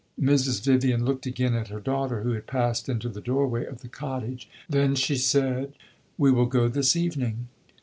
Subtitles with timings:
[0.19, 0.63] Mrs.
[0.65, 3.87] Vivian looked again at her daughter, who had passed into the door way of the
[3.87, 5.73] cottage; then she said
[6.17, 7.49] "We will go this evening."